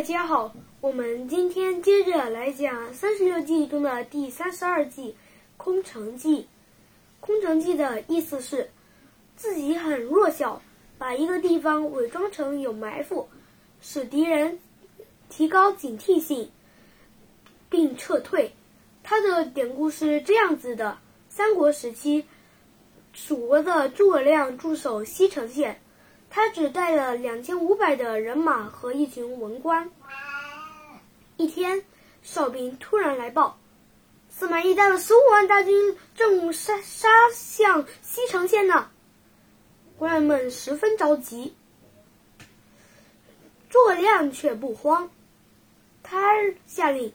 [0.00, 5.14] 大家好，我们今天接着来讲三十六计中的第三十二计
[5.58, 6.48] “空城计”。
[7.20, 8.70] 空城计的意思是，
[9.36, 10.62] 自己很弱小，
[10.96, 13.28] 把一个地方伪装成有埋伏，
[13.82, 14.58] 使敌人
[15.28, 16.50] 提高警惕性，
[17.68, 18.52] 并撤退。
[19.02, 20.96] 它的典故是这样子的：
[21.28, 22.24] 三国时期，
[23.12, 25.78] 蜀国的诸葛亮驻守西城县。
[26.30, 29.90] 他只带了两千五百的人马和一群文官。
[31.36, 31.82] 一天，
[32.22, 33.58] 哨兵突然来报，
[34.28, 38.88] 司马懿带了十五万大军正杀杀向西城县呢。
[39.98, 41.54] 官员们十分着急，
[43.68, 45.10] 诸葛亮却不慌，
[46.02, 46.32] 他
[46.66, 47.12] 下令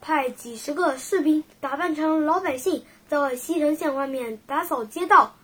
[0.00, 5.36] 派几十个士兵打扮成老百姓，在西城县外面打扫街道。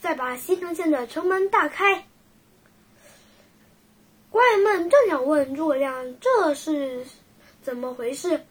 [0.00, 2.06] 再把西城县的城门大开。
[4.30, 7.04] 官员们正想问诸葛亮这是
[7.62, 8.44] 怎么回事，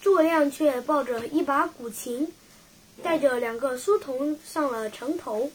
[0.00, 2.32] 诸葛亮却抱着一把古琴，
[3.02, 5.50] 带着两个书童上了城头。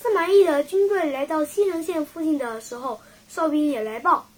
[0.00, 4.28] 司马懿的军队来到西城县附近的时候，哨兵也来报，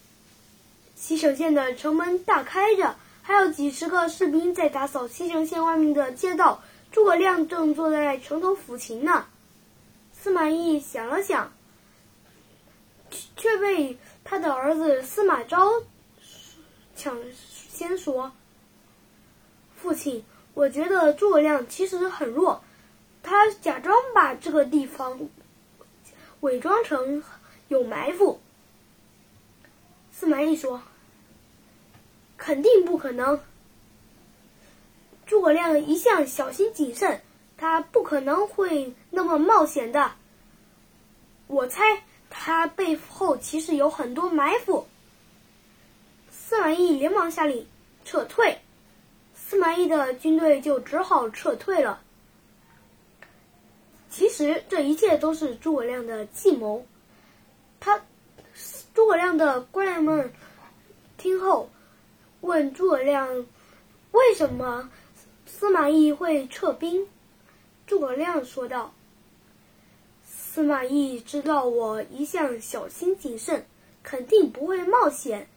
[0.97, 6.63] 西城县的城门大开着，还有几十个士兵在打扫西城县外面的街道。
[6.91, 9.27] 诸葛亮正坐在城头抚琴呢，
[10.13, 11.53] 司马懿想了想，
[13.37, 15.83] 却被他的儿子司马昭
[16.97, 18.33] 抢先说
[19.81, 20.25] ：“父亲，
[20.55, 22.63] 我觉得诸葛亮其实很弱，
[23.23, 25.29] 他假装把这个地方
[26.41, 27.23] 伪装成
[27.69, 28.41] 有埋伏。”
[30.13, 30.83] 司马懿说
[32.37, 33.41] ：“肯定不可能。”
[35.31, 37.23] 诸葛亮一向小心谨慎，
[37.57, 40.11] 他不可能会那么冒险的。
[41.47, 44.85] 我猜他背后其实有很多埋伏。
[46.33, 47.65] 司马懿连忙下令
[48.05, 48.59] 撤退，
[49.33, 52.03] 司马懿的军队就只好撤退了。
[54.11, 56.85] 其实这一切都是诸葛亮的计谋。
[57.79, 58.03] 他，
[58.93, 60.33] 诸葛亮的官员们
[61.17, 61.71] 听后
[62.41, 63.47] 问诸葛亮
[64.11, 64.91] 为什么。
[65.61, 67.07] 司马懿会撤兵，
[67.87, 68.95] 诸葛亮说道
[70.25, 73.67] ：“司马懿知道我一向小心谨慎，
[74.03, 75.51] 肯定不会冒险，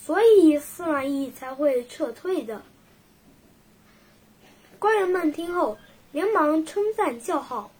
[0.00, 2.62] 所以司马懿才会撤退的。”
[4.78, 5.76] 官员们听后
[6.12, 7.72] 连忙称赞叫好。